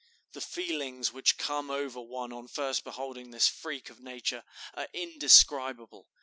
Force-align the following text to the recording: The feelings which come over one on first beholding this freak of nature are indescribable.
The 0.31 0.41
feelings 0.41 1.13
which 1.13 1.37
come 1.37 1.69
over 1.69 2.01
one 2.01 2.33
on 2.33 2.47
first 2.47 2.83
beholding 2.83 3.29
this 3.29 3.47
freak 3.47 3.91
of 3.91 3.99
nature 3.99 4.43
are 4.73 4.87
indescribable. 4.93 6.07